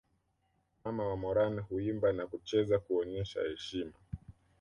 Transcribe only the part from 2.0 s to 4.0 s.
na kucheza kuonyesha heshima